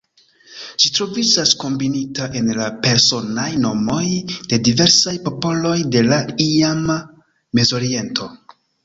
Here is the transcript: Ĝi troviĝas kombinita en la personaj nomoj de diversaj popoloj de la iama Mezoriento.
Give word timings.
Ĝi 0.83 0.89
troviĝas 0.93 1.49
kombinita 1.63 2.29
en 2.39 2.49
la 2.59 2.69
personaj 2.85 3.45
nomoj 3.65 4.01
de 4.55 4.59
diversaj 4.69 5.13
popoloj 5.29 5.75
de 5.97 6.03
la 6.09 6.19
iama 6.47 6.97
Mezoriento. 7.61 8.31